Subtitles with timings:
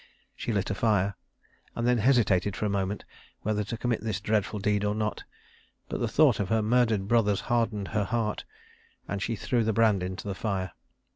[0.35, 1.13] She lit a fire,
[1.75, 3.05] and then hesitated for a moment
[3.41, 5.25] whether to commit this dreadful deed or not;
[5.89, 8.43] but the thought of her murdered brothers hardened her heart,
[9.07, 10.71] and she threw the brand into the fire.